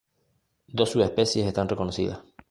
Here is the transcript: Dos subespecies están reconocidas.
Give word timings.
Dos 0.65 0.89
subespecies 0.93 1.45
están 1.45 1.69
reconocidas. 1.69 2.21